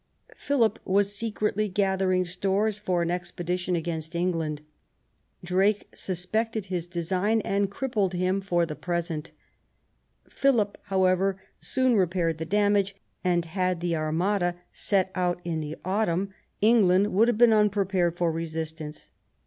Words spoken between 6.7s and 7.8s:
design and